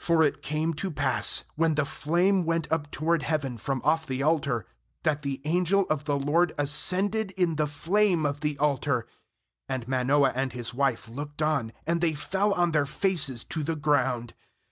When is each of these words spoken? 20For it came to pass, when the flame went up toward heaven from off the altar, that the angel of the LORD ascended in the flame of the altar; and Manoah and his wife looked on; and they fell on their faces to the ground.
20For 0.00 0.26
it 0.26 0.40
came 0.40 0.72
to 0.72 0.90
pass, 0.90 1.44
when 1.54 1.74
the 1.74 1.84
flame 1.84 2.46
went 2.46 2.66
up 2.72 2.90
toward 2.90 3.22
heaven 3.22 3.58
from 3.58 3.82
off 3.84 4.06
the 4.06 4.22
altar, 4.22 4.64
that 5.02 5.20
the 5.20 5.42
angel 5.44 5.84
of 5.90 6.04
the 6.04 6.18
LORD 6.18 6.54
ascended 6.56 7.32
in 7.32 7.56
the 7.56 7.66
flame 7.66 8.24
of 8.24 8.40
the 8.40 8.56
altar; 8.56 9.06
and 9.68 9.86
Manoah 9.86 10.32
and 10.34 10.54
his 10.54 10.72
wife 10.72 11.10
looked 11.10 11.42
on; 11.42 11.72
and 11.86 12.00
they 12.00 12.14
fell 12.14 12.54
on 12.54 12.70
their 12.70 12.86
faces 12.86 13.44
to 13.44 13.62
the 13.62 13.76
ground. 13.76 14.32